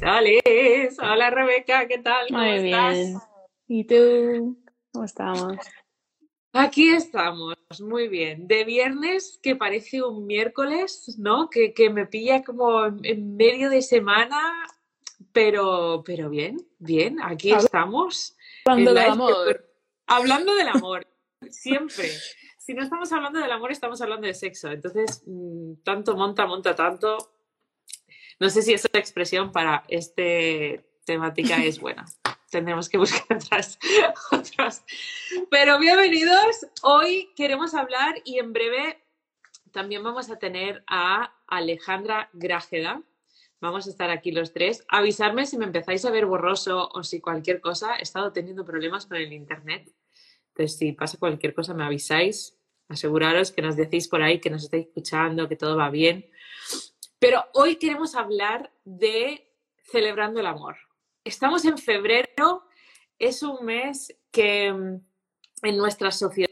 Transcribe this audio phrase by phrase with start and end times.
[0.00, 2.26] Hola Rebeca, ¿qué tal?
[2.28, 3.18] ¿Cómo Muy bien.
[3.68, 4.56] ¿Y tú?
[4.90, 5.58] ¿Cómo estamos?
[6.54, 8.46] Aquí estamos, muy bien.
[8.46, 11.50] De viernes, que parece un miércoles, ¿no?
[11.50, 14.40] Que, me pilla como en medio de semana,
[15.32, 18.36] pero, pero bien, bien, aquí estamos.
[18.64, 19.66] Hablando del amor.
[20.06, 21.06] Hablando del amor,
[21.50, 22.08] siempre.
[22.58, 24.70] Si no estamos hablando del amor, estamos hablando de sexo.
[24.70, 27.18] Entonces, mm, tanto monta, monta tanto.
[28.42, 30.20] No sé si esa expresión para esta
[31.04, 32.06] temática es buena.
[32.50, 33.78] Tendremos que buscar otras,
[34.32, 34.84] otras.
[35.48, 36.66] Pero bienvenidos.
[36.82, 39.00] Hoy queremos hablar y en breve
[39.70, 43.00] también vamos a tener a Alejandra Grájeda.
[43.60, 44.84] Vamos a estar aquí los tres.
[44.88, 47.94] Avisarme si me empezáis a ver borroso o si cualquier cosa.
[47.94, 49.88] He estado teniendo problemas con el internet.
[50.48, 52.58] Entonces, si pasa cualquier cosa, me avisáis.
[52.88, 56.26] Aseguraros que nos decís por ahí que nos estáis escuchando, que todo va bien.
[57.22, 59.48] Pero hoy queremos hablar de
[59.84, 60.76] celebrando el amor.
[61.22, 62.64] Estamos en febrero,
[63.16, 65.00] es un mes que mm,
[65.62, 66.50] en nuestra sociedad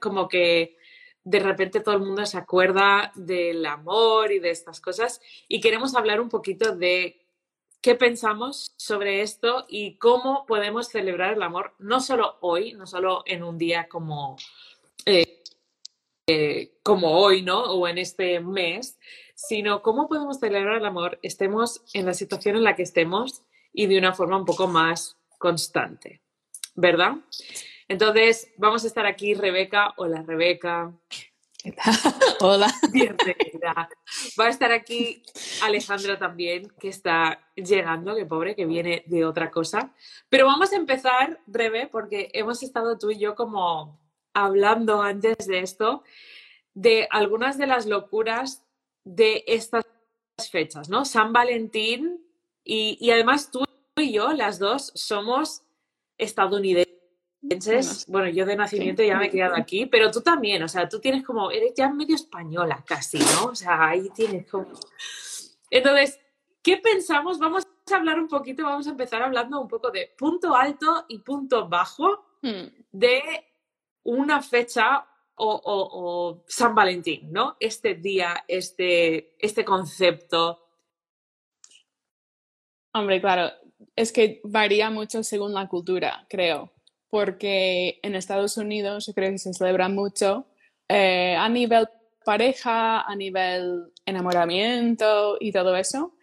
[0.00, 0.78] como que
[1.22, 5.94] de repente todo el mundo se acuerda del amor y de estas cosas y queremos
[5.94, 7.26] hablar un poquito de
[7.82, 13.22] qué pensamos sobre esto y cómo podemos celebrar el amor, no solo hoy, no solo
[13.26, 14.38] en un día como,
[15.04, 15.42] eh,
[16.26, 17.60] eh, como hoy, ¿no?
[17.64, 18.98] O en este mes,
[19.48, 23.86] sino cómo podemos celebrar el amor, estemos en la situación en la que estemos y
[23.86, 26.20] de una forma un poco más constante,
[26.74, 27.16] ¿verdad?
[27.88, 29.94] Entonces, vamos a estar aquí, Rebeca.
[29.96, 30.92] Hola, Rebeca.
[31.62, 31.94] ¿Qué tal?
[32.40, 32.72] Hola.
[32.92, 33.88] Bienvenida.
[34.38, 35.22] Va a estar aquí
[35.62, 39.94] Alejandra también, que está llegando, que pobre, que viene de otra cosa.
[40.28, 43.98] Pero vamos a empezar, breve, porque hemos estado tú y yo como
[44.34, 46.04] hablando antes de esto,
[46.74, 48.64] de algunas de las locuras
[49.04, 49.84] de estas
[50.50, 51.04] fechas, ¿no?
[51.04, 52.24] San Valentín
[52.64, 53.64] y, además tú
[53.96, 55.62] y yo, las dos, somos
[56.16, 58.06] estadounidenses.
[58.06, 61.00] Bueno, yo de nacimiento ya me he criado aquí, pero tú también, o sea, tú
[61.00, 63.46] tienes como, eres ya medio española casi, ¿no?
[63.46, 64.68] O sea, ahí tienes como...
[65.70, 66.20] Entonces,
[66.62, 67.38] ¿qué pensamos?
[67.38, 71.18] Vamos a hablar un poquito, vamos a empezar hablando un poco de punto alto y
[71.18, 72.66] punto bajo hmm.
[72.92, 73.22] de
[74.04, 75.06] una fecha
[75.40, 77.56] o, San Valentín, ¿no?
[77.60, 80.66] Este día, este, este concepto.
[82.92, 83.50] Hombre, claro,
[83.96, 86.72] es que varía mucho según la cultura, creo,
[87.08, 90.46] porque en Estados Unidos yo creo que se celebra mucho
[90.88, 91.88] eh, a nivel
[92.24, 96.16] pareja, a nivel enamoramiento y todo eso.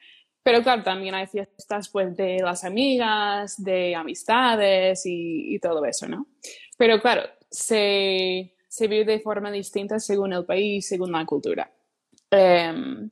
[0.43, 6.07] Pero claro, también hay fiestas pues de las amigas, de amistades y, y todo eso,
[6.07, 6.27] ¿no?
[6.77, 11.71] Pero claro, se, se vive de forma distinta según el país, según la cultura.
[12.29, 13.09] Em,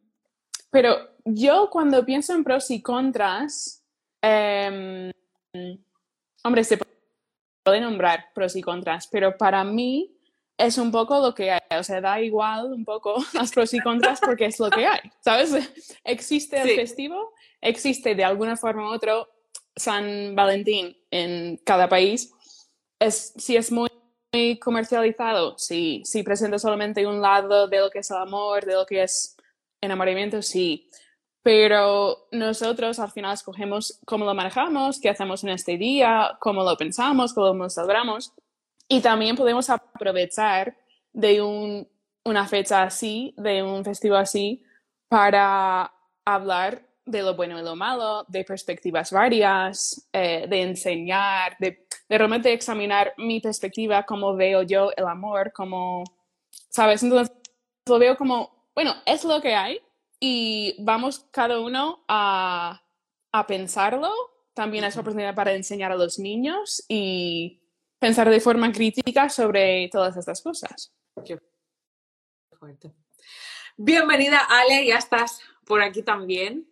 [0.70, 0.96] pero
[1.26, 3.84] yo cuando pienso en pros y contras,
[4.22, 5.12] em,
[6.44, 6.78] hombre, se
[7.64, 10.16] puede nombrar pros y contras, pero para mí
[10.56, 13.80] es un poco lo que hay, o sea, da igual un poco las pros y
[13.80, 15.52] contras porque es lo que hay, ¿sabes?
[16.04, 19.16] Existe el festivo, existe de alguna forma u otra
[19.76, 22.32] San Valentín en cada país.
[23.00, 23.90] Es, si es muy
[24.60, 26.02] comercializado, sí.
[26.06, 29.36] Si presenta solamente un lado de lo que es el amor, de lo que es
[29.82, 30.90] enamoramiento, sí.
[31.42, 36.76] Pero nosotros al final escogemos cómo lo manejamos, qué hacemos en este día, cómo lo
[36.78, 38.34] pensamos, cómo lo celebramos.
[38.88, 40.76] Y también podemos aprovechar
[41.14, 41.88] de un,
[42.24, 44.64] una fecha así, de un festival así,
[45.08, 45.94] para
[46.26, 52.18] hablar de lo bueno y lo malo, de perspectivas varias, eh, de enseñar, de de
[52.18, 56.04] realmente examinar mi perspectiva, cómo veo yo el amor, como,
[56.70, 57.02] ¿sabes?
[57.04, 57.36] Entonces
[57.88, 59.82] lo veo como, bueno, es lo que hay
[60.20, 62.82] y vamos cada uno a,
[63.32, 64.12] a pensarlo.
[64.54, 67.62] También es oportunidad para enseñar a los niños y
[68.00, 70.94] pensar de forma crítica sobre todas estas cosas.
[71.26, 71.38] Qué
[72.58, 72.94] fuerte.
[73.78, 76.72] Bienvenida, Ale, ya estás por aquí también.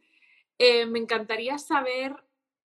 [0.58, 2.16] Eh, me encantaría saber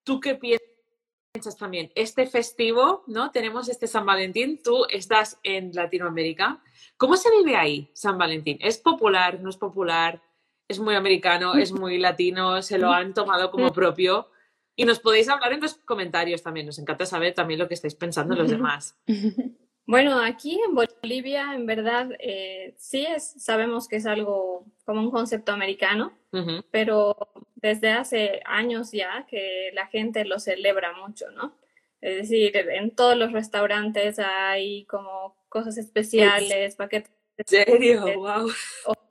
[0.04, 1.90] tú qué piensas también?
[1.94, 3.30] Este festivo, ¿no?
[3.30, 6.62] Tenemos este San Valentín, tú estás en Latinoamérica.
[6.96, 8.58] ¿Cómo se vive ahí San Valentín?
[8.60, 9.40] ¿Es popular?
[9.40, 10.22] ¿No es popular?
[10.66, 11.54] ¿Es muy americano?
[11.54, 12.60] ¿Es muy latino?
[12.62, 14.30] ¿Se lo han tomado como propio?
[14.76, 16.66] Y nos podéis hablar en los comentarios también.
[16.66, 18.96] Nos encanta saber también lo que estáis pensando los demás.
[19.88, 25.10] Bueno, aquí en Bolivia, en verdad, eh, sí es, sabemos que es algo como un
[25.10, 26.12] concepto americano,
[26.70, 27.16] pero
[27.60, 31.56] desde hace años ya que la gente lo celebra mucho, ¿no?
[32.00, 37.12] Es decir, en todos los restaurantes hay como cosas especiales, paquetes.
[37.36, 38.04] ¿En serio?
[38.16, 38.50] ¡Wow!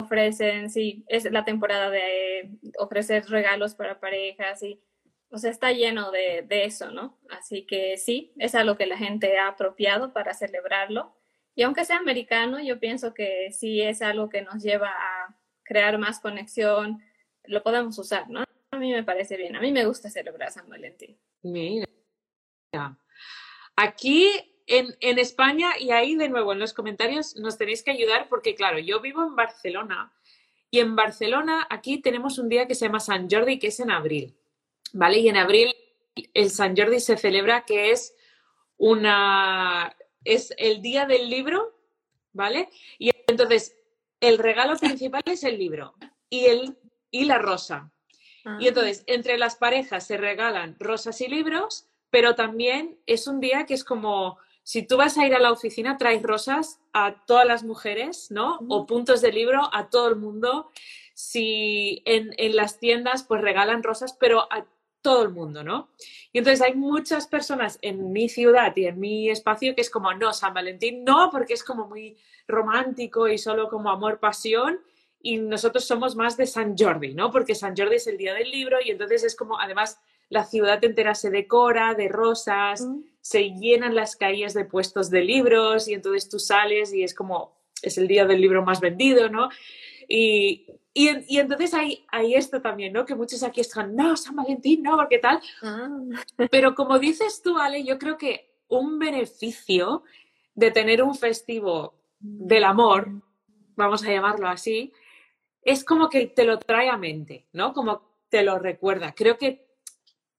[0.08, 2.50] ofrecen, sí, es la temporada de
[2.80, 4.80] ofrecer regalos para parejas y,
[5.30, 7.18] o sea, está lleno de, de eso, ¿no?
[7.30, 11.14] Así que sí, es algo que la gente ha apropiado para celebrarlo.
[11.56, 15.98] Y aunque sea americano, yo pienso que sí es algo que nos lleva a crear
[15.98, 17.04] más conexión,
[17.48, 18.44] lo podemos usar, ¿no?
[18.72, 21.18] A mí me parece bien, a mí me gusta celebrar San Valentín.
[21.42, 21.88] Mira.
[23.76, 24.28] Aquí
[24.68, 28.56] en, en, España, y ahí de nuevo en los comentarios nos tenéis que ayudar porque,
[28.56, 30.14] claro, yo vivo en Barcelona
[30.70, 33.92] y en Barcelona aquí tenemos un día que se llama San Jordi, que es en
[33.92, 34.36] abril,
[34.94, 35.20] ¿vale?
[35.20, 35.74] Y en abril
[36.34, 38.16] el San Jordi se celebra que es
[38.78, 41.80] una, es el día del libro,
[42.34, 42.70] ¿vale?
[43.00, 43.76] Y entonces
[44.20, 45.96] el regalo principal es el libro
[46.30, 46.78] y, el,
[47.22, 47.92] y la rosa.
[48.44, 48.58] Y ah.
[48.70, 53.74] entonces, entre las parejas se regalan rosas y libros, pero también es un día que
[53.74, 57.64] es como, si tú vas a ir a la oficina, traes rosas a todas las
[57.64, 58.60] mujeres, ¿no?
[58.70, 60.72] O puntos de libro a todo el mundo.
[61.14, 64.66] Si en, en las tiendas, pues regalan rosas, pero a
[65.02, 65.90] todo el mundo, ¿no?
[66.32, 70.14] Y entonces hay muchas personas en mi ciudad y en mi espacio que es como,
[70.14, 72.18] no, San Valentín no, porque es como muy
[72.48, 74.80] romántico y solo como amor, pasión.
[75.28, 77.32] Y nosotros somos más de San Jordi, ¿no?
[77.32, 80.82] Porque San Jordi es el día del libro y entonces es como, además, la ciudad
[80.86, 83.04] entera se decora de rosas, mm.
[83.20, 87.58] se llenan las calles de puestos de libros y entonces tú sales y es como,
[87.82, 89.50] es el día del libro más vendido, ¿no?
[90.08, 93.06] Y, y, entonces hay, hay, esto también, ¿no?
[93.06, 95.42] Que muchos aquí están, no, San Valentín, no, porque tal.
[95.62, 95.90] Ah.
[96.52, 100.04] Pero como dices tú, Ale, yo creo que un beneficio
[100.56, 103.10] de tener un festivo del amor,
[103.76, 104.94] vamos a llamarlo así,
[105.62, 107.74] es como que te lo trae a mente, ¿no?
[107.74, 109.14] Como te lo recuerda.
[109.14, 109.68] Creo que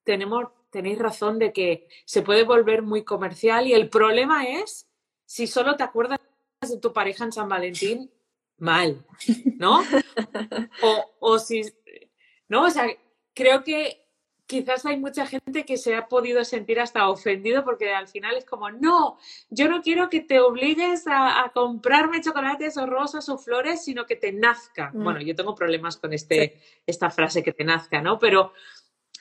[0.04, 4.88] tenemos, tenéis razón de que se puede volver muy comercial y el problema es
[5.26, 6.18] si solo te acuerdas
[6.60, 8.10] de tu pareja en San Valentín
[8.58, 9.04] mal,
[9.58, 9.82] ¿no?
[10.82, 11.62] O, o si,
[12.48, 12.64] ¿no?
[12.64, 12.86] O sea,
[13.34, 14.07] creo que
[14.48, 18.46] quizás hay mucha gente que se ha podido sentir hasta ofendido porque al final es
[18.46, 19.18] como, no,
[19.50, 24.16] yo no quiero que te obligues a, comprarme chocolates o rosas o flores, sino que
[24.16, 24.90] te nazca.
[24.92, 25.04] Mm.
[25.04, 28.18] Bueno, yo tengo problemas con este, esta frase que te nazca, ¿no?
[28.18, 28.54] Pero,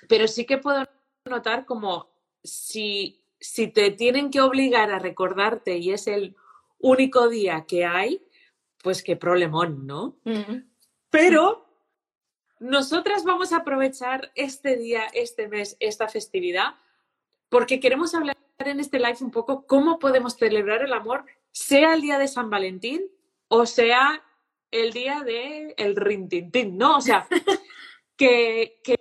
[0.08, 0.86] pero sí que puedo
[1.26, 2.10] notar como
[2.42, 6.38] si, si te tienen que obligar a recordarte y es el
[6.80, 8.26] único día que hay,
[8.82, 10.16] pues qué problemón, ¿no?
[11.10, 11.67] Pero
[12.60, 16.76] nosotras vamos a aprovechar este día, este mes, esta festividad,
[17.50, 22.02] porque queremos hablar en este live un poco cómo podemos celebrar el amor, sea el
[22.02, 23.04] día de San Valentín
[23.48, 24.24] o sea
[24.72, 26.98] el día de el rintintín, ¿no?
[26.98, 27.28] O sea,
[28.18, 28.98] que, que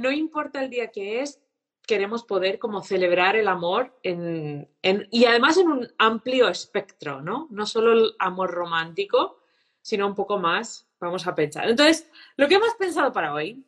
[0.00, 1.40] no importa el día que es,
[1.86, 4.68] queremos poder como celebrar el amor en,
[5.10, 7.48] y además en un amplio espectro, ¿no?
[7.50, 9.39] No solo el amor romántico,
[9.82, 11.68] sino un poco más, vamos a pensar.
[11.68, 13.64] Entonces, lo que hemos pensado para hoy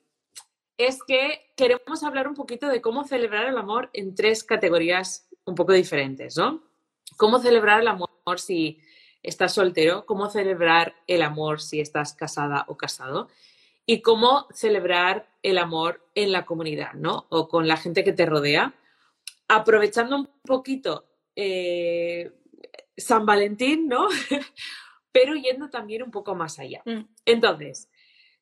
[0.79, 5.55] es que queremos hablar un poquito de cómo celebrar el amor en tres categorías un
[5.55, 6.63] poco diferentes, ¿no?
[7.17, 8.81] Cómo celebrar el amor si
[9.23, 13.29] estás soltero, cómo celebrar el amor si estás casada o casado
[13.87, 17.27] y cómo celebrar el amor en la comunidad, ¿no?
[17.29, 18.75] O con la gente que te rodea,
[19.49, 21.05] aprovechando un poquito
[21.37, 22.33] eh,
[22.97, 24.09] San Valentín, ¿no?
[25.13, 26.83] Pero yendo también un poco más allá.
[26.85, 27.03] Mm.
[27.25, 27.91] Entonces,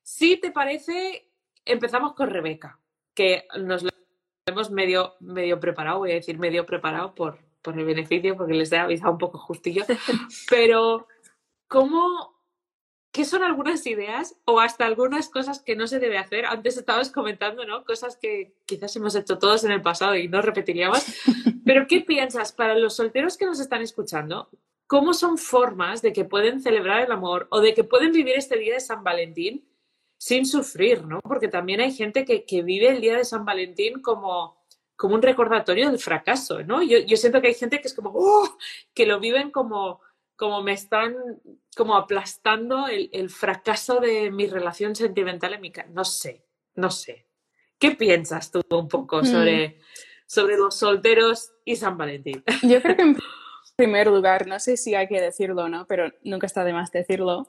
[0.02, 1.28] si te parece,
[1.64, 2.78] empezamos con Rebeca,
[3.14, 3.90] que nos lo
[4.46, 8.72] hemos medio, medio preparado, voy a decir medio preparado por, por el beneficio, porque les
[8.72, 9.84] he avisado un poco justillo,
[10.48, 11.06] pero
[11.68, 12.40] ¿cómo,
[13.12, 16.46] ¿Qué son algunas ideas o hasta algunas cosas que no se debe hacer?
[16.46, 17.84] Antes estabas comentando, ¿no?
[17.84, 21.04] Cosas que quizás hemos hecho todos en el pasado y no repetiríamos.
[21.64, 24.48] Pero ¿qué piensas para los solteros que nos están escuchando?
[24.90, 28.58] ¿Cómo son formas de que pueden celebrar el amor o de que pueden vivir este
[28.58, 29.64] día de San Valentín
[30.18, 31.20] sin sufrir, ¿no?
[31.20, 34.64] Porque también hay gente que, vive el día de San Valentín como,
[34.96, 36.82] como un recordatorio del fracaso, ¿no?
[36.82, 38.58] Yo, yo siento que hay gente que es como, ¡oh!
[38.92, 40.00] que lo viven como
[40.34, 41.14] como me están
[41.76, 45.90] como aplastando el, fracaso de mi relación sentimental en mi casa.
[45.92, 47.28] No sé, no sé.
[47.78, 49.26] ¿Qué piensas tú un poco mm.
[49.26, 49.80] sobre,
[50.26, 52.42] sobre los solteros y San Valentín?
[52.62, 53.02] Yo creo que
[53.80, 56.90] primer lugar, no sé si hay que decirlo o no, pero nunca está de más
[56.90, 57.48] decirlo,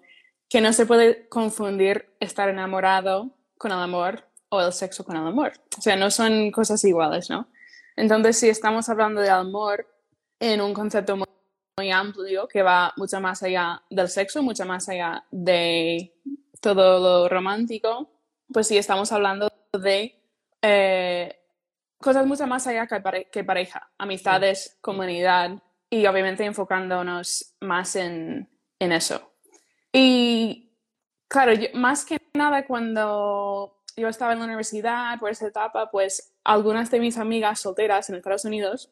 [0.50, 5.28] que no se puede confundir estar enamorado con el amor o el sexo con el
[5.28, 5.54] amor.
[5.78, 7.48] O sea, no son cosas iguales, ¿no?
[7.98, 9.88] Entonces, si estamos hablando de amor
[10.40, 11.28] en un concepto muy
[11.78, 16.14] muy amplio que va mucho más allá del sexo, mucho más allá de
[16.60, 18.10] todo lo romántico,
[18.54, 20.16] pues sí estamos hablando de
[20.62, 21.36] eh,
[21.98, 22.88] cosas mucho más allá
[23.32, 29.34] que, pareja, amistades, comunidad y obviamente enfocándonos más en, en eso.
[29.92, 30.72] Y
[31.28, 36.90] claro, más que nada cuando yo estaba en la universidad, por esa etapa, pues algunas
[36.90, 38.90] de mis amigas solteras en Estados Unidos,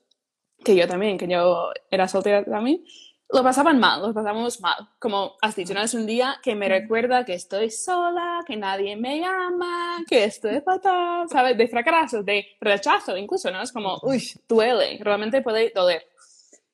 [0.64, 2.84] que yo también, que yo era soltera también,
[3.32, 4.90] lo pasaban mal, lo pasamos mal.
[5.00, 8.98] Como has dicho, no es un día que me recuerda que estoy sola, que nadie
[8.98, 11.58] me ama, que estoy fatal, ¿sabes?
[11.58, 13.62] De fracaso, de rechazo, incluso, ¿no?
[13.62, 16.06] Es como, uy, duele, realmente puede doler.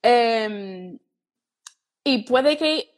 [0.08, 1.00] Em,
[2.04, 2.94] y puede que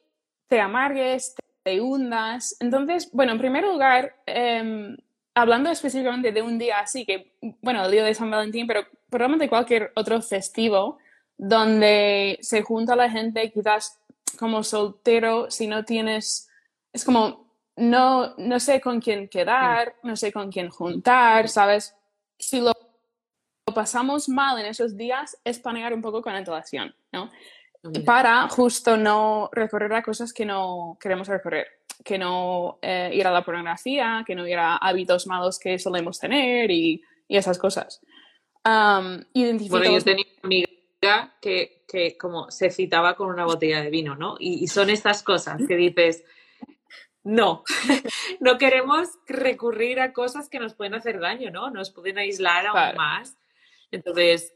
[0.47, 2.57] te amargues, te hundas.
[2.59, 4.97] Entonces, bueno, en primer lugar, em,
[5.33, 9.47] hablando específicamente de un día así, que, bueno, el día de San Valentín, pero probablemente
[9.47, 10.97] cualquier otro festivo,
[11.37, 14.01] donde se junta la gente, quizás
[14.37, 16.49] como soltero, si no tienes,
[16.91, 17.47] es como,
[17.77, 21.95] no, no sé con quién quedar, no sé con quién juntar, ¿sabes?
[22.37, 22.73] Si lo
[23.73, 27.29] pasamos mal en esos días, es planear un poco con antelación, ¿no?
[28.05, 31.67] Para justo no recorrer a cosas que no queremos recorrer,
[32.03, 36.19] que no eh, ir a la pornografía, que no ir a hábitos malos que solemos
[36.19, 38.01] tener y, y esas cosas.
[38.65, 39.23] Um,
[39.69, 40.65] bueno, yo tenía
[41.41, 44.35] que, que, como se citaba con una botella de vino, ¿no?
[44.39, 46.25] Y, son estas cosas que dices,
[47.23, 47.63] no,
[48.41, 51.69] no queremos recurrir a cosas que nos pueden hacer daño, ¿no?
[51.69, 53.37] Nos pueden aislar aún más.
[53.91, 54.53] Entonces,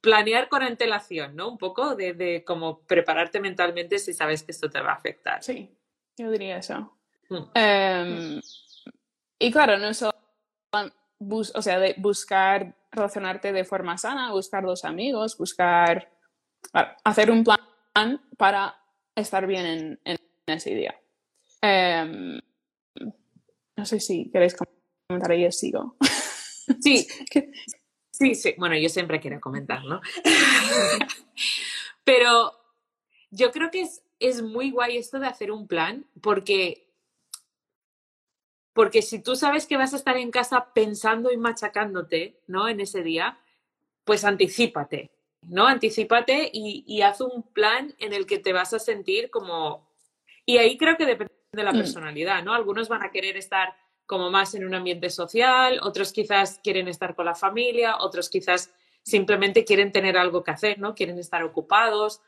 [0.00, 1.48] planear con antelación, ¿no?
[1.48, 5.42] Un poco de, de como prepararte mentalmente si sabes que esto te va a afectar.
[5.42, 5.74] Sí,
[6.16, 6.96] yo diría eso.
[7.28, 7.42] Mm.
[7.54, 8.40] Em,
[9.38, 10.12] y claro, no solo
[11.30, 16.12] o sea, de buscar relacionarte de forma sana, buscar dos amigos, buscar
[17.04, 18.76] hacer un plan para
[19.14, 20.94] estar bien en, ese día.
[21.62, 22.38] Em,
[23.76, 24.56] no sé si queréis
[25.08, 25.96] comentar ahí, sigo.
[26.80, 27.06] Sí,
[28.18, 28.54] sí, sí.
[28.58, 30.00] Bueno, yo siempre quiero comentar, ¿no?
[32.04, 32.52] Pero
[33.30, 36.86] yo creo que es, es muy guay esto de hacer un plan porque
[38.76, 42.68] porque si tú sabes que vas a estar en casa pensando y machacándote, ¿no?
[42.68, 43.38] En ese día,
[44.04, 45.66] pues anticípate, ¿no?
[45.66, 49.88] Anticípate y, haz un plan en el que te vas a sentir como...
[50.44, 51.76] Y ahí creo que depende de la mm.
[51.76, 52.52] personalidad, ¿no?
[52.52, 53.74] Algunos van a querer estar
[54.06, 58.72] como más en un ambiente social, otros quizás quieren estar con la familia, otros quizás
[59.02, 60.94] simplemente quieren tener algo que hacer, ¿no?
[60.94, 62.20] Quieren estar ocupados,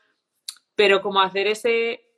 [0.75, 2.09] pero como hacer ese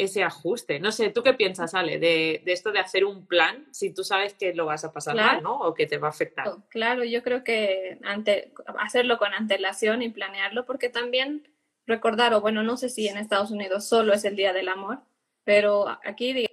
[0.00, 0.80] ese ajuste.
[0.80, 4.34] No sé, ¿tú qué piensas, Ale, de, esto de hacer un plan si tú sabes
[4.34, 5.58] que lo vas a pasar mal, ¿no?
[5.58, 6.46] O que te va a afectar.
[6.70, 11.48] Claro, yo creo que ante, hacerlo con antelación y planearlo, porque también
[11.86, 15.00] recordar, o bueno, no sé si en Estados Unidos solo es el Día del Amor,
[15.44, 16.49] pero aquí, digamos,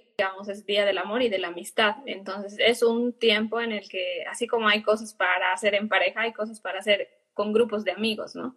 [0.48, 1.96] es Día del Amor y de la Amistad.
[2.06, 6.22] Entonces, es un tiempo en el que, así como hay cosas para hacer en pareja,
[6.22, 8.56] hay cosas para hacer con grupos de amigos, ¿no?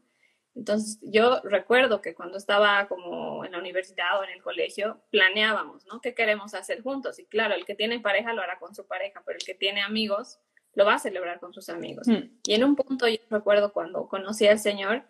[0.55, 5.85] Entonces, yo recuerdo que cuando estaba como en la universidad o en el colegio, planeábamos,
[5.85, 6.01] ¿no?
[6.01, 7.19] ¿Qué queremos hacer juntos?
[7.19, 9.81] Y claro, el que tiene pareja lo hará con su pareja, pero el que tiene
[9.81, 10.39] amigos
[10.73, 12.07] lo va a celebrar con sus amigos.
[12.07, 12.39] Mm.
[12.47, 15.03] Y en un punto yo recuerdo cuando conocí al Señor,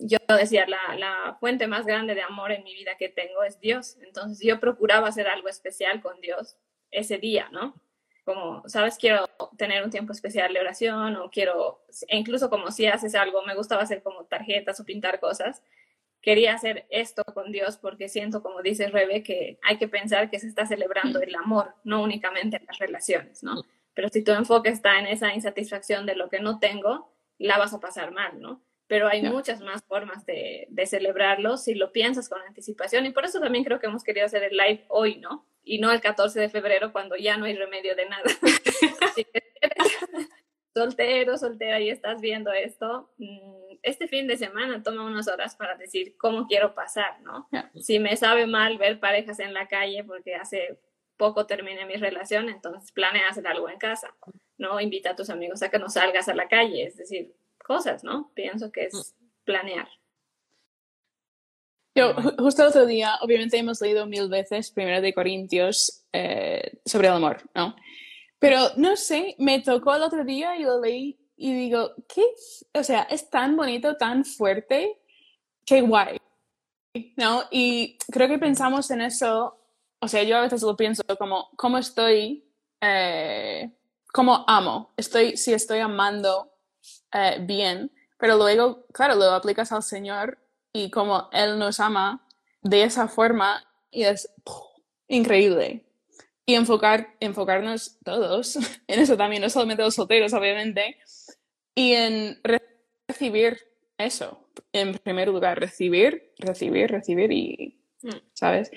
[0.00, 3.60] yo decía, la, la, fuente más grande de amor en mi vida que tengo es
[3.60, 3.96] Dios.
[4.02, 6.56] Entonces yo procuraba hacer algo especial con Dios
[6.90, 7.74] ese día, ¿no?
[8.24, 12.86] como, sabes, quiero tener un tiempo especial de oración o quiero, e incluso como si
[12.86, 15.62] haces algo, me gustaba hacer como tarjetas o pintar cosas,
[16.20, 20.38] quería hacer esto con Dios porque siento, como dice Rebe, que hay que pensar que
[20.38, 23.64] se está celebrando el amor, no únicamente las relaciones, ¿no?
[23.94, 27.74] Pero si tu enfoque está en esa insatisfacción de lo que no tengo, la vas
[27.74, 28.62] a pasar mal, ¿no?
[28.90, 33.24] Pero hay muchas más formas de, de celebrarlo si lo piensas con anticipación y por
[33.24, 35.46] eso también creo que hemos querido hacer el live hoy, ¿no?
[35.64, 38.24] y no el 14 de febrero cuando ya no hay remedio de nada.
[40.74, 45.76] soltero, soltera y estás viendo esto, mm, este fin de semana toma unas horas para
[45.76, 47.48] decir cómo quiero pasar, ¿no?
[47.76, 50.78] Si me sabe mal ver parejas en la calle porque hace
[51.16, 54.14] poco terminé mi relación, entonces planea hacer algo en casa,
[54.58, 54.80] ¿no?
[54.80, 58.30] Invita a tus amigos a que no salgas a la calle, es decir, cosas, ¿no?
[58.34, 59.24] Pienso que es mm.
[59.44, 59.88] planear.
[61.94, 67.08] Yo, justo el otro día, obviamente hemos leído mil veces Primero de Corintios eh, sobre
[67.08, 67.74] el amor, ¿no?
[68.38, 72.22] Pero no sé, me tocó el otro día y lo leí y digo, ¿qué?
[72.74, 75.00] O sea, es tan bonito, tan fuerte,
[75.66, 76.18] qué guay,
[77.16, 77.44] ¿no?
[77.50, 79.58] Y creo que pensamos en eso,
[80.00, 82.44] o sea, yo a veces lo pienso como, ¿cómo estoy?
[82.80, 83.70] Eh,
[84.12, 84.92] ¿Cómo amo?
[84.96, 86.49] Estoy, si estoy amando
[87.12, 90.38] eh, bien, pero luego, claro, lo aplicas al Señor
[90.72, 92.26] y como Él nos ama
[92.62, 94.32] de esa forma y es
[95.08, 95.86] increíble.
[96.46, 98.56] Y enfocar, enfocarnos todos
[98.86, 100.98] en eso también, no solamente los solteros, obviamente,
[101.74, 102.40] y en
[103.08, 103.58] recibir
[103.98, 108.10] eso, en primer lugar, recibir, recibir, recibir y, mm.
[108.34, 108.70] ¿sabes?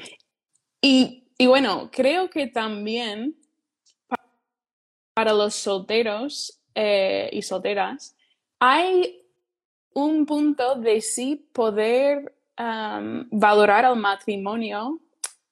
[0.82, 3.36] Y y bueno, creo que también
[5.14, 8.16] para los solteros eh, y solteras
[8.60, 9.22] hay
[9.94, 15.02] un punto de sí poder valorar al matrimonio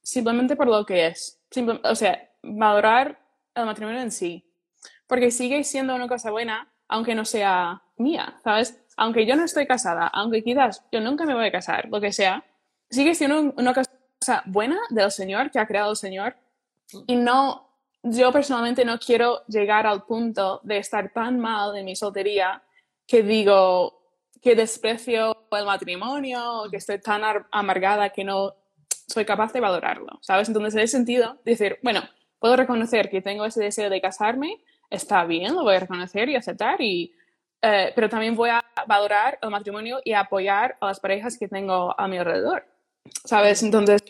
[0.02, 1.40] simplemente por lo que es.
[1.84, 3.20] o sea, valorar
[3.54, 4.46] el matrimonio en sí.
[5.08, 8.82] Porque sigue siendo una cosa buena, aunque no sea mía, ¿sabes?
[8.98, 12.14] Aunque yo no estoy casada, aunque quizás yo nunca me voy a casar, lo que
[12.14, 12.46] sea,
[12.90, 13.92] sigue siendo una cosa
[14.46, 16.36] buena del Señor que ha creado el Señor.
[17.08, 17.71] Y no,
[18.04, 22.64] yo personalmente no quiero llegar al punto de estar tan mal en mi soltería
[23.08, 24.02] que digo
[24.42, 28.56] que desprecio el matrimonio, que estoy tan amargada que no
[29.08, 30.48] soy capaz de valorarlo, ¿sabes?
[30.48, 32.02] Entonces, en ese sentido, decir, bueno,
[32.40, 36.36] puedo reconocer que tengo ese deseo de casarme, está bien, lo voy a reconocer y
[36.36, 37.14] aceptar, y,
[37.62, 41.94] eh, pero también voy a valorar el matrimonio y apoyar a las parejas que tengo
[42.00, 42.66] a mi alrededor.
[43.26, 43.64] ¿Sabes?
[43.64, 44.04] Entonces,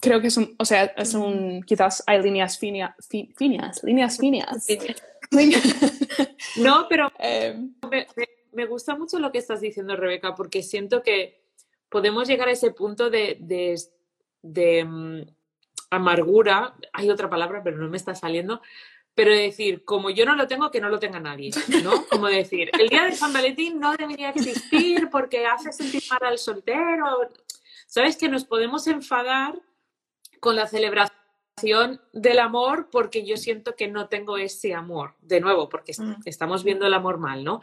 [0.00, 2.94] creo que es un, o sea, es un, quizás hay líneas finas,
[3.36, 4.66] finas, líneas finas.
[6.56, 7.56] no, pero eh,
[8.52, 11.42] me, gusta mucho lo que estás diciendo, Rebeca, porque siento que
[11.88, 13.38] podemos llegar a ese punto de,
[14.42, 15.22] de mm,
[15.90, 18.60] amargura, hay otra palabra, pero no me está saliendo,
[19.18, 21.50] pero decir, como yo no lo tengo, que no lo tenga nadie,
[21.82, 22.06] ¿no?
[22.06, 26.38] Como decir, el día de San Valentín no debería existir porque hace sentir mal al
[26.38, 27.28] soltero.
[27.88, 28.18] ¿Sabes?
[28.18, 29.60] Que nos podemos enfadar
[30.40, 35.68] con la celebración del amor porque yo siento que no tengo ese amor, de nuevo,
[35.68, 36.20] porque mm.
[36.26, 37.62] estamos viendo el amor mal, ¿no?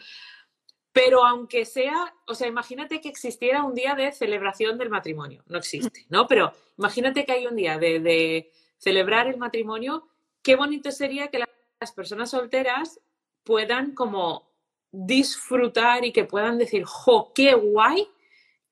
[0.92, 5.44] Pero aunque sea, o sea, imagínate que existiera un día de celebración del matrimonio.
[5.46, 6.26] No existe, ¿no?
[6.26, 10.08] Pero imagínate que hay un día de, celebrar el matrimonio.
[10.42, 11.44] Qué bonito sería que
[11.80, 13.00] las personas solteras
[13.44, 14.50] puedan como
[14.92, 18.08] disfrutar y que puedan decir, jo, qué guay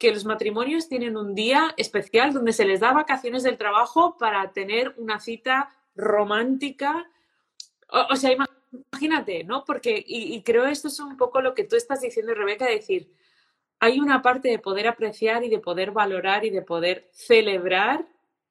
[0.04, 4.52] que los matrimonios tienen un día especial donde se les da vacaciones del trabajo para
[4.52, 7.10] tener una cita romántica.
[8.10, 9.64] O, sea, imagínate ¿no?
[9.64, 13.14] Porque, y, creo esto es un poco lo que tú estás diciendo, Rebeca, decir,
[13.80, 18.06] hay una parte de poder apreciar y de poder valorar y de poder celebrar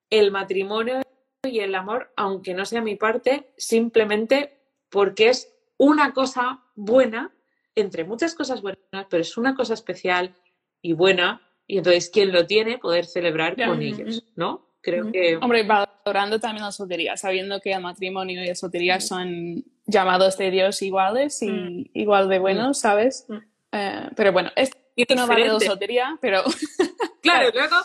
[0.08, 1.02] el matrimonio
[1.42, 7.30] y el amor, aunque no sea mi parte, simplemente porque es una cosa buena,
[7.74, 10.34] entre muchas cosas buenas, pero es una cosa especial
[10.82, 14.68] y buena, y entonces quien lo tiene, poder celebrar con ellos, ¿no?
[14.82, 15.36] Creo que...
[15.36, 20.50] Hombre, valorando también la soltería, sabiendo que el matrimonio y la soltería son llamados de
[20.50, 21.90] Dios iguales y mm.
[21.94, 22.80] igual de buenos, mm.
[22.80, 23.24] ¿sabes?
[23.28, 23.36] Mm.
[23.72, 26.42] Eh, pero bueno, esto no vale de soltería, pero...
[27.22, 27.76] claro, luego,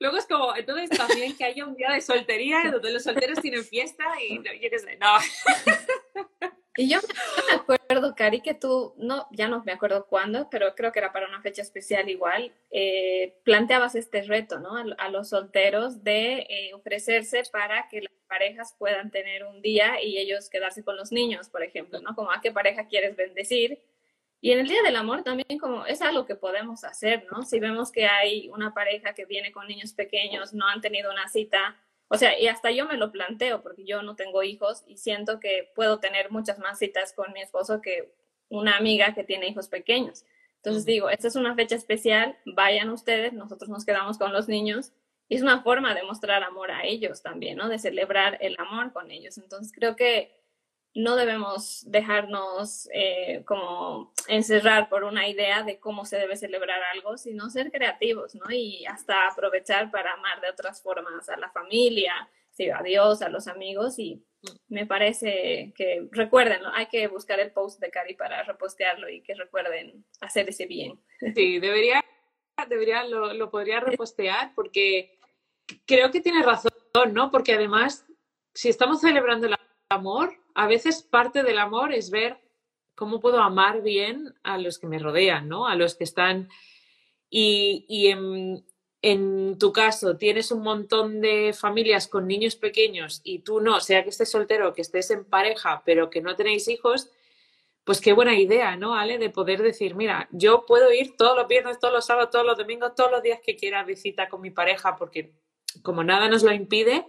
[0.00, 3.62] luego es como, entonces también que haya un día de soltería donde los solteros tienen
[3.62, 5.06] fiesta y yo qué sé, no.
[6.78, 7.00] Y yo
[7.48, 11.12] me acuerdo, Cari, que tú, no, ya no me acuerdo cuándo, pero creo que era
[11.12, 14.76] para una fecha especial igual, eh, planteabas este reto, ¿no?
[14.96, 20.18] A, los solteros de eh, ofrecerse para que las parejas puedan tener un día y
[20.18, 22.14] ellos quedarse con los niños, por ejemplo, ¿no?
[22.14, 23.82] Como a qué pareja quieres bendecir.
[24.40, 27.42] Y en el Día del Amor también como es algo que podemos hacer, ¿no?
[27.42, 31.26] Si vemos que hay una pareja que viene con niños pequeños, no han tenido una
[31.26, 31.76] cita,
[32.08, 35.40] o sea, y hasta yo me lo planteo porque yo no tengo hijos y siento
[35.40, 38.12] que puedo tener muchas más citas con mi esposo que
[38.48, 40.24] una amiga que tiene hijos pequeños.
[40.56, 44.92] Entonces digo, esta es una fecha especial, vayan ustedes, nosotros nos quedamos con los niños
[45.28, 47.68] y es una forma de mostrar amor a ellos también, ¿no?
[47.68, 49.36] De celebrar el amor con ellos.
[49.36, 50.37] Entonces creo que
[50.94, 57.16] no debemos dejarnos eh, como encerrar por una idea de cómo se debe celebrar algo,
[57.16, 58.50] sino ser creativos, ¿no?
[58.50, 62.28] Y hasta aprovechar para amar de otras formas a la familia,
[62.74, 64.24] a Dios, a los amigos y
[64.68, 69.34] me parece que recuerden, hay que buscar el post de Cari para repostearlo y que
[69.34, 71.00] recuerden hacer ese bien.
[71.34, 72.04] Sí, debería,
[72.68, 75.18] debería lo, lo podría repostear porque
[75.86, 76.72] creo que tiene razón,
[77.12, 77.30] ¿no?
[77.30, 78.06] Porque además,
[78.54, 79.56] si estamos celebrando el
[79.90, 82.36] amor, a veces parte del amor es ver
[82.96, 85.68] cómo puedo amar bien a los que me rodean, ¿no?
[85.68, 86.48] A los que están...
[87.30, 88.08] Y,
[89.00, 94.02] en, tu caso tienes un montón de familias con niños pequeños y tú no, sea
[94.02, 97.08] que estés soltero, que estés en pareja, pero que no tenéis hijos,
[97.84, 99.18] pues qué buena idea, ¿no, Ale?
[99.18, 102.58] De poder decir, mira, yo puedo ir todos los viernes, todos los sábados, todos los
[102.58, 105.34] domingos, todos los días que quiera visita con mi pareja, porque
[105.82, 107.06] como nada nos lo impide,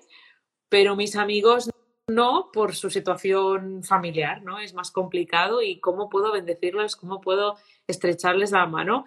[0.70, 1.72] pero mis amigos
[2.10, 4.60] no por su situación familiar, ¿no?
[4.60, 9.06] Es más complicado y cómo puedo bendecirles, cómo puedo estrecharles la mano.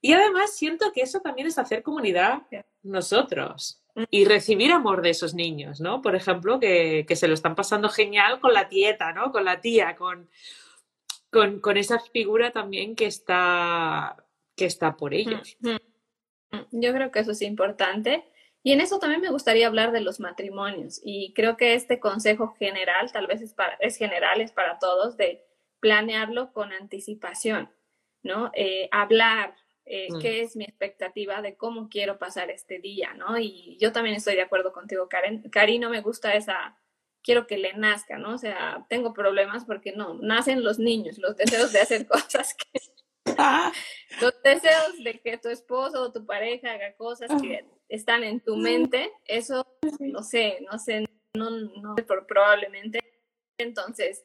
[0.00, 2.42] Y además siento que eso también es hacer comunidad
[2.82, 6.02] nosotros y recibir amor de esos niños, ¿no?
[6.02, 9.32] Por ejemplo, que, se lo están pasando genial con la tieta, ¿no?
[9.32, 10.28] Con la tía, con,
[11.30, 15.56] con, con esa figura también que está, que está por ellos.
[16.70, 18.24] Yo creo que eso es importante.
[18.68, 21.00] Y en eso también me gustaría hablar de los matrimonios.
[21.02, 25.16] Y creo que este consejo general, tal vez es, para, es general, es para todos,
[25.16, 25.42] de
[25.80, 27.70] planearlo con anticipación,
[28.22, 28.50] ¿no?
[28.52, 29.54] Eh, hablar,
[29.86, 30.18] eh, mm.
[30.18, 33.38] qué es mi expectativa de cómo quiero pasar este día, ¿no?
[33.38, 35.48] Y yo también estoy de acuerdo contigo, Karen.
[35.48, 36.76] Cari, no me gusta esa,
[37.22, 38.34] quiero que le nazca, ¿no?
[38.34, 42.78] O sea, tengo problemas porque no, nacen los niños, los deseos de hacer cosas que...
[43.38, 43.72] Ah.
[44.20, 48.56] los deseos de que tu esposo o tu pareja haga cosas que están en tu
[48.56, 49.66] mente, eso
[50.00, 51.96] no sé, no sé, no, no,
[52.26, 53.00] probablemente.
[53.58, 54.24] Entonces,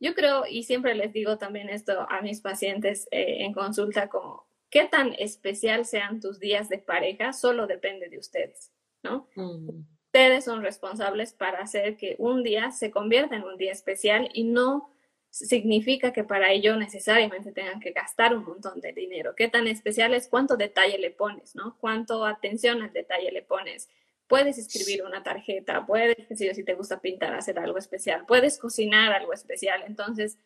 [0.00, 4.46] yo creo, y siempre les digo también esto a mis pacientes eh, en consulta, como
[4.70, 8.72] qué tan especial sean tus días de pareja, solo depende de ustedes,
[9.02, 9.28] ¿no?
[9.34, 9.84] Mm.
[10.06, 14.44] Ustedes son responsables para hacer que un día se convierta en un día especial y
[14.44, 14.90] no
[15.32, 19.34] significa que para ello necesariamente tengan que gastar un montón de dinero.
[19.34, 20.28] ¿Qué tan especial es?
[20.28, 21.56] ¿Cuánto detalle le pones?
[21.56, 21.78] ¿no?
[21.80, 23.88] ¿Cuánto atención al detalle le pones?
[24.26, 29.32] Puedes escribir una tarjeta, puedes, si te gusta pintar, hacer algo especial, puedes cocinar algo
[29.32, 29.82] especial.
[29.86, 30.38] Entonces,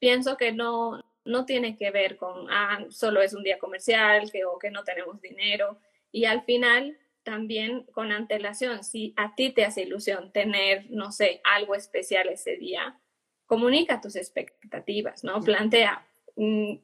[0.00, 4.44] pienso que no, no tiene que ver con, ah, solo es un día comercial que,
[4.44, 5.78] o que no tenemos dinero.
[6.10, 11.40] Y al final, también con antelación, si a ti te hace ilusión tener, no sé,
[11.44, 12.98] algo especial ese día,
[13.52, 15.42] comunica tus expectativas, ¿no?
[15.42, 16.76] Plantea, mm,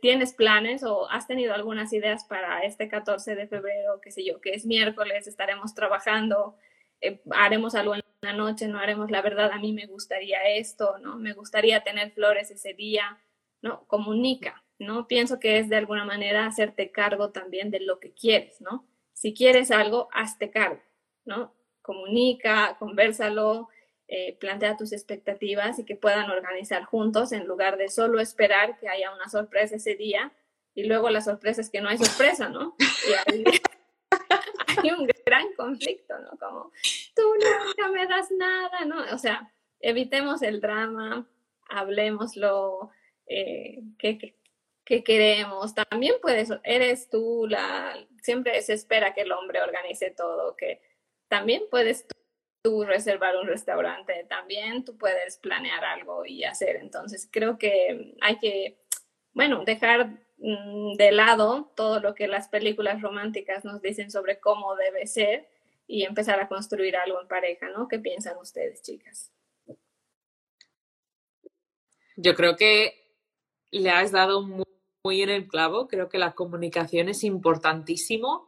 [0.00, 4.40] ¿tienes planes o has tenido algunas ideas para este 14 de febrero, qué sé yo,
[4.40, 6.54] que es miércoles, estaremos trabajando,
[7.00, 10.98] eh, haremos algo en la noche, no haremos, la verdad, a mí me gustaría esto,
[10.98, 11.18] ¿no?
[11.18, 13.18] Me gustaría tener flores ese día,
[13.60, 13.84] ¿no?
[13.88, 15.08] Comunica, ¿no?
[15.08, 18.86] Pienso que es de alguna manera hacerte cargo también de lo que quieres, ¿no?
[19.14, 20.80] Si quieres algo, hazte cargo,
[21.24, 21.52] ¿no?
[21.82, 23.68] Comunica, conversalo,
[24.08, 28.88] eh, plantea tus expectativas y que puedan organizar juntos en lugar de solo esperar que
[28.88, 30.32] haya una sorpresa ese día
[30.74, 32.74] y luego la sorpresa es que no hay sorpresa, ¿no?
[32.78, 33.44] Y hay,
[34.82, 36.38] hay un gran conflicto, ¿no?
[36.38, 36.72] Como,
[37.14, 39.14] tú nunca me das nada, ¿no?
[39.14, 41.28] O sea, evitemos el drama,
[41.68, 42.90] hablemoslo,
[43.26, 44.36] eh, ¿qué,
[44.84, 45.74] qué, queremos.
[45.74, 50.80] También puedes, eres tú la, siempre se espera que el hombre organice todo, que
[51.28, 52.06] también puedes
[52.62, 56.76] tú reservar un restaurante también, tú puedes planear algo y hacer.
[56.76, 58.78] Entonces, creo que hay que,
[59.32, 64.74] bueno, dejar mm, de lado todo lo que las películas románticas nos dicen sobre cómo
[64.76, 65.48] debe ser
[65.86, 67.88] y empezar a construir algo en pareja, ¿no?
[67.88, 69.32] ¿Qué piensan ustedes, chicas?
[72.16, 72.94] Yo creo que
[73.70, 74.64] le has dado muy,
[75.04, 75.88] muy en el clavo.
[75.88, 78.47] Creo que la comunicación es importantísimo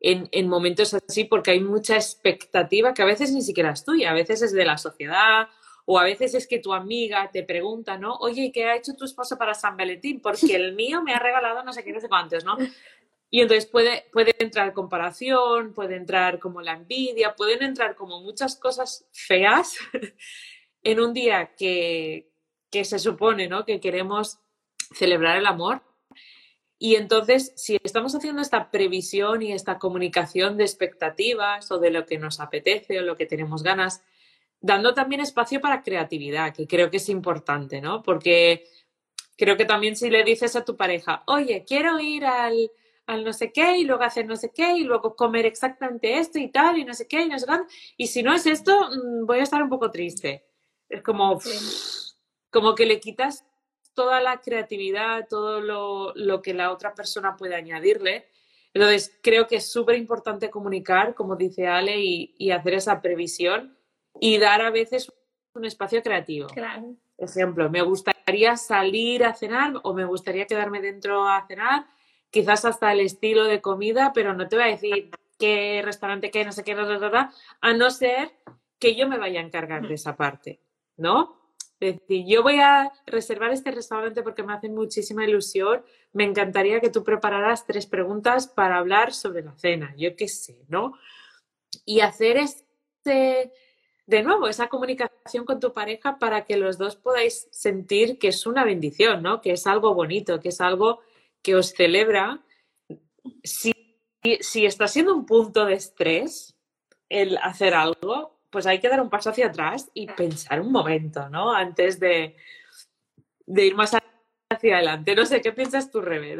[0.00, 4.14] en, momentos así porque hay mucha expectativa que a veces ni siquiera es tuya, a
[4.14, 5.48] veces es de la sociedad
[5.84, 8.16] o a veces es que tu amiga te pregunta, ¿no?
[8.16, 10.20] Oye, ¿qué ha hecho tu esposo para San Valentín?
[10.20, 12.56] Porque el mío me ha regalado no sé qué, no sé cuántos, ¿no?
[13.30, 18.56] Y entonces puede, puede entrar comparación, puede entrar como la envidia, pueden entrar como muchas
[18.56, 19.76] cosas feas
[20.82, 22.30] en un día que,
[22.70, 23.64] que se supone, ¿no?
[23.64, 24.38] Que queremos
[24.94, 25.82] celebrar el amor
[26.78, 32.04] y entonces, si estamos haciendo esta previsión y esta comunicación de expectativas o de lo
[32.04, 34.02] que nos apetece o lo que tenemos ganas,
[34.60, 38.02] dando también espacio para creatividad, que creo que es importante, ¿no?
[38.02, 38.64] Porque
[39.38, 42.70] creo que también si le dices a tu pareja, oye, quiero ir al,
[43.06, 46.38] al no sé qué y luego hacer no sé qué y luego comer exactamente esto
[46.38, 48.90] y tal y no sé qué y no sé cuánto, y si no es esto,
[48.90, 50.44] mm, voy a estar un poco triste.
[50.88, 51.40] Es como,
[52.50, 53.44] como que le quitas
[53.96, 55.60] toda la creatividad, todo
[56.14, 58.28] lo, que la otra persona puede añadirle.
[58.72, 63.76] Entonces, creo que es súper importante comunicar, como dice Ale, y, hacer esa previsión
[64.20, 65.10] y dar a veces
[65.54, 66.46] un espacio creativo.
[66.48, 66.94] Claro.
[67.16, 71.86] Ejemplo, me gustaría salir a cenar o me gustaría quedarme dentro a cenar,
[72.30, 76.44] quizás hasta el estilo de comida, pero no te voy a decir qué restaurante, qué,
[76.44, 78.32] no sé qué, a no ser
[78.78, 80.60] que yo me vaya a encargar de esa parte,
[80.98, 81.45] ¿no?
[81.80, 85.84] Decir, yo voy a reservar este restaurante porque me hace muchísima ilusión.
[86.12, 90.64] Me encantaría que tú prepararas tres preguntas para hablar sobre la cena, yo qué sé,
[90.68, 90.94] ¿no?
[91.84, 93.52] Y hacer este,
[94.06, 98.46] de nuevo, esa comunicación con tu pareja para que los dos podáis sentir que es
[98.46, 99.40] una bendición, ¿no?
[99.40, 101.00] Que es algo bonito, que es algo
[101.42, 102.42] que os celebra.
[103.42, 103.72] Si,
[104.40, 106.54] si está siendo un punto de estrés
[107.08, 111.28] el hacer algo, pues hay que dar un paso hacia atrás y pensar un momento,
[111.28, 111.52] ¿no?
[111.52, 112.36] Antes de,
[113.46, 113.94] ir más
[114.50, 115.14] hacia adelante.
[115.14, 116.38] No sé, ¿qué piensas tú, Rebe,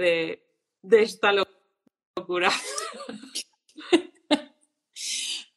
[0.83, 2.50] de, esta locura?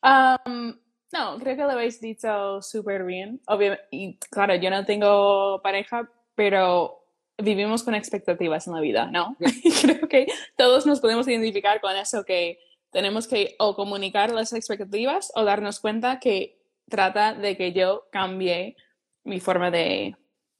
[1.13, 3.39] no, creo que lo habéis dicho súper bien.
[3.47, 7.05] Obviamente, y claro, yo no tengo pareja, pero
[7.37, 9.37] vivimos con expectativas en la vida, ¿no?
[9.81, 12.59] creo que todos nos podemos identificar con eso que
[12.91, 18.75] tenemos que o comunicar las expectativas o darnos cuenta que trata de que yo cambie
[19.23, 20.15] mi forma de,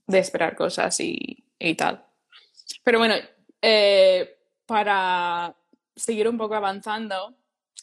[0.07, 1.43] esperar cosas y,
[1.77, 2.05] tal.
[2.83, 3.15] Pero bueno,
[3.61, 5.55] eh, para
[5.95, 7.35] seguir un poco avanzando,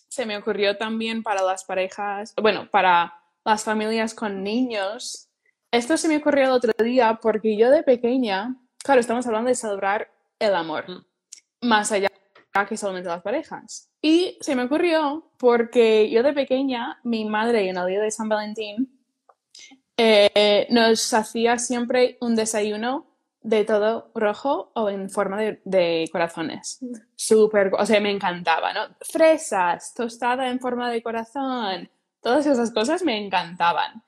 [0.08, 5.28] se me ocurrió también para las parejas, bueno, para las familias con niños.
[5.70, 9.54] Esto se me ocurrió el otro día porque yo de pequeña, claro, estamos hablando de
[9.54, 11.66] celebrar el amor, mm.
[11.66, 12.08] más allá
[12.64, 13.90] que solamente las parejas.
[14.06, 18.28] Y se me ocurrió porque yo de pequeña, mi madre en el día de San
[18.28, 18.88] Valentín
[19.96, 23.08] eh, nos hacía siempre un desayuno
[23.42, 26.78] de todo rojo o en forma de, corazones.
[26.82, 26.94] Mm.
[27.16, 28.82] Súper, o sea, me encantaba, ¿no?
[29.00, 31.90] Fresas, tostada en forma de corazón,
[32.20, 34.04] todas esas cosas me encantaban.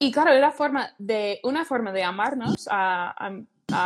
[0.00, 3.30] Y claro, era forma de, una forma de amarnos a,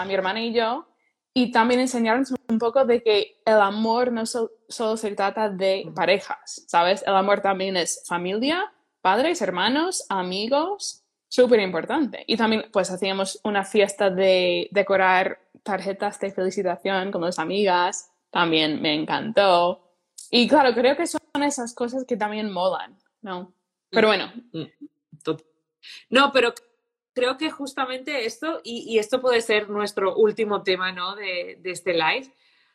[0.06, 0.88] mi hermana y yo
[1.32, 6.64] y también enseñarnos un poco de que el amor no solo se trata de parejas,
[6.66, 7.04] ¿sabes?
[7.06, 12.24] El amor también es familia, padres, hermanos, amigos, súper importante.
[12.26, 18.82] Y también pues hacíamos una fiesta de decorar tarjetas de felicitación con las amigas, también
[18.82, 19.94] me encantó.
[20.30, 23.52] Y claro, creo que son esas cosas que también molan, ¿no?
[23.90, 24.32] Pero bueno.
[24.52, 24.64] Mm,
[26.10, 26.54] no, pero
[27.14, 31.16] creo que justamente esto, y, esto puede ser nuestro último tema, ¿no?
[31.16, 32.32] De, de este live,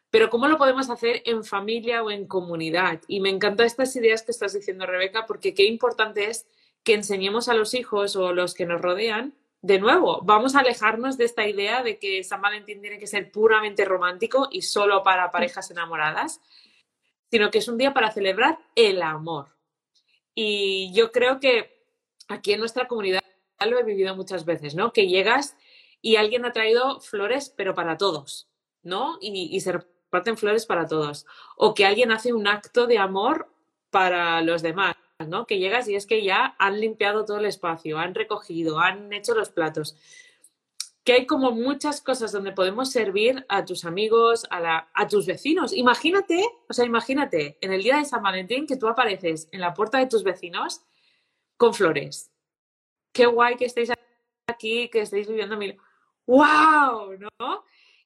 [0.09, 3.01] pero ¿cómo lo podemos hacer en familia o en comunidad?
[3.07, 6.47] Y me encantan estas ideas que estás diciendo, Rebeca, porque qué importante es
[6.83, 9.33] que enseñemos a los hijos o los que nos rodean,
[9.65, 13.31] de nuevo, vamos a alejarnos de esta idea de que San Valentín tiene que ser
[13.31, 16.39] puramente romántico y solo para parejas enamoradas,
[17.31, 19.47] sino que es un día para celebrar el amor.
[20.35, 21.83] Y yo creo que
[22.27, 23.23] aquí en nuestra comunidad
[23.65, 24.91] lo he vivido muchas veces, ¿no?
[24.91, 25.55] Que llegas
[26.01, 28.49] y alguien ha traído flores, pero para todos,
[28.83, 29.17] ¿no?
[29.21, 31.25] Y, se reparten flores para todos.
[31.55, 33.49] O que alguien hace un acto de amor
[33.89, 34.95] para los demás.
[35.27, 35.47] ¿no?
[35.47, 39.33] Que llegas y es que ya han limpiado todo el espacio, han recogido, han hecho
[39.33, 39.95] los platos.
[41.05, 45.71] Que hay como muchas cosas donde podemos servir a tus amigos, a, a tus vecinos.
[45.71, 49.73] Imagínate, o sea, imagínate en el día de San Valentín que tú apareces en la
[49.73, 50.81] puerta de tus vecinos
[51.55, 52.34] con flores.
[53.15, 53.93] Qué guay que estéis
[54.45, 55.77] aquí, que estéis viviendo mil.
[56.27, 57.17] ¡Wow!
[57.17, 57.63] ¿No?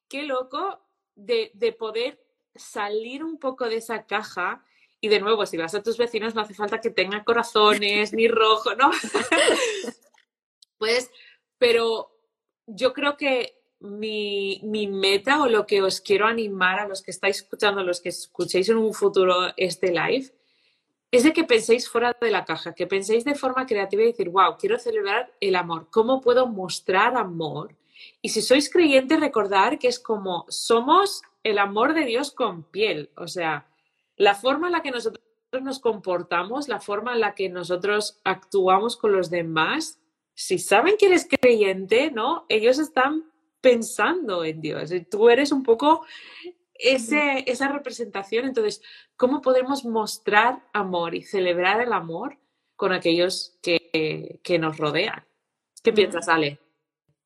[0.07, 4.63] Qué loco de, de poder salir un poco de esa caja
[5.01, 8.27] y de nuevo, si vas a tus vecinos, no hace falta que tengan corazones ni
[8.27, 8.91] rojo, ¿no?
[10.77, 11.09] pues,
[11.57, 12.11] pero
[12.67, 17.09] yo creo que mi, mi, meta o lo que os quiero animar a los que
[17.09, 20.31] estáis escuchando, a los que escuchéis en un futuro este live,
[21.11, 24.29] es de que penséis fuera de la caja, que penséis de forma creativa y decir,
[24.29, 27.75] wow, quiero celebrar el amor, ¿cómo puedo mostrar amor?
[28.21, 33.09] Y si sois creyentes, recordar que es como somos el amor de Dios con piel,
[33.15, 33.67] o sea,
[34.15, 35.23] la forma en la que nosotros
[35.61, 39.99] nos comportamos, la forma en la que nosotros actuamos con los demás,
[40.35, 42.45] si saben que eres creyente, ¿no?
[42.49, 43.25] Ellos están
[43.61, 44.91] pensando en Dios.
[45.09, 46.05] Tú eres un poco
[46.79, 48.45] ese, esa representación.
[48.45, 48.81] Entonces,
[49.15, 52.39] ¿cómo podemos mostrar amor y celebrar el amor
[52.75, 55.25] con aquellos que, que nos rodean?
[55.83, 56.59] ¿Qué piensas, Ale?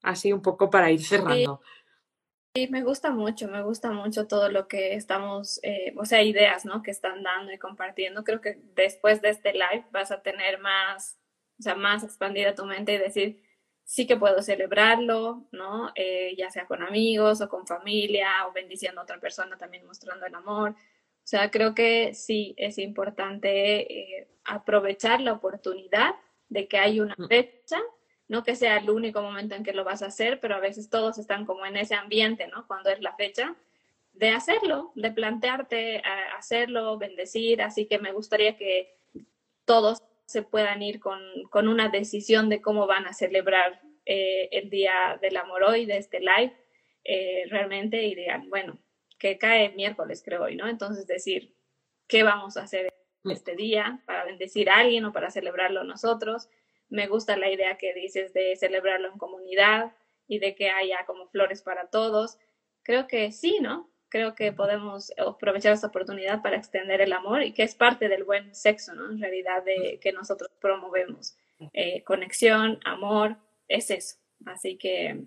[0.01, 1.61] Así un poco para ir cerrando.
[2.55, 6.65] Sí, me gusta mucho, me gusta mucho todo lo que estamos, eh, o sea, ideas,
[6.65, 6.83] ¿no?
[6.83, 8.23] Que están dando y compartiendo.
[8.23, 11.17] Creo que después de este live vas a tener más,
[11.59, 13.41] o sea, más expandida tu mente y decir,
[13.83, 15.91] sí que puedo celebrarlo, ¿no?
[15.95, 20.25] Eh, ya sea con amigos o con familia o bendiciendo a otra persona también mostrando
[20.25, 20.71] el amor.
[20.71, 26.15] O sea, creo que sí es importante eh, aprovechar la oportunidad
[26.49, 27.27] de que hay una mm.
[27.27, 27.79] fecha
[28.27, 30.89] no que sea el único momento en que lo vas a hacer, pero a veces
[30.89, 32.65] todos están como en ese ambiente, ¿no?
[32.67, 33.55] Cuando es la fecha,
[34.13, 36.01] de hacerlo, de plantearte
[36.37, 38.95] hacerlo, bendecir, así que me gustaría que
[39.65, 40.01] todos
[40.33, 41.21] se puedan ir con,
[41.67, 46.19] una decisión de cómo van a celebrar eh, el Día del Amor hoy, de este
[46.19, 46.53] live,
[47.03, 48.79] eh, realmente, y digan, bueno,
[49.19, 50.67] que cae miércoles, creo hoy, ¿no?
[50.67, 51.55] Entonces decir,
[52.07, 52.91] ¿qué vamos a hacer
[53.25, 56.49] este día para bendecir a alguien o para celebrarlo nosotros?
[56.89, 59.93] Me gusta la idea que dices de celebrarlo en comunidad
[60.27, 62.39] y de que haya como flores para todos.
[62.81, 63.92] Creo que sí, ¿no?
[64.13, 68.25] Creo que podemos aprovechar esta oportunidad para extender el amor y que es parte del
[68.25, 69.09] buen sexo, ¿no?
[69.09, 71.35] En realidad, de que nosotros promovemos.
[71.73, 74.17] Eh, conexión, amor, es eso.
[74.45, 75.23] Así que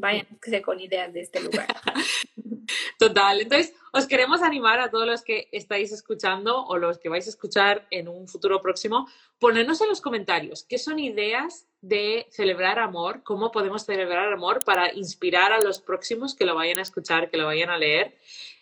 [0.00, 1.66] váyanse con ideas de este lugar.
[2.98, 3.40] Total.
[3.40, 7.30] Entonces, os queremos animar a todos los que estáis escuchando o los que vais a
[7.30, 9.08] escuchar en un futuro próximo,
[9.38, 14.92] ponernos en los comentarios qué son ideas de celebrar amor, cómo podemos celebrar amor para
[14.92, 18.16] inspirar a los próximos que lo vayan a escuchar, que lo vayan a leer.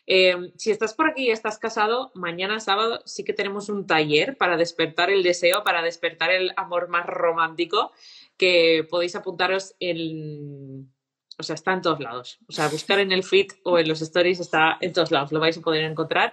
[0.09, 4.37] Em, si estás por aquí y estás casado, mañana sábado sí que tenemos un taller
[4.37, 7.91] para despertar el deseo, para despertar el amor más romántico,
[8.37, 10.93] que podéis apuntaros en...
[11.39, 12.39] O sea, está en todos lados.
[12.49, 15.41] O sea, buscar en el feed o en los stories está en todos lados, lo
[15.41, 16.33] vais a poder encontrar.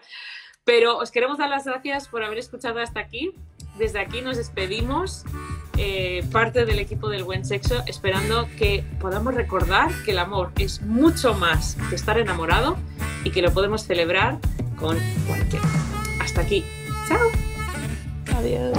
[0.65, 3.33] Pero os queremos dar las gracias por haber escuchado hasta aquí.
[3.77, 5.25] Desde aquí nos despedimos,
[5.77, 10.81] eh, parte del equipo del Buen Sexo, esperando que podamos recordar que el amor es
[10.81, 12.77] mucho más que estar enamorado
[13.23, 14.39] y que lo podemos celebrar
[14.77, 15.65] con cualquiera.
[16.21, 16.63] Hasta aquí.
[17.07, 17.29] Chao.
[18.37, 18.77] Adiós.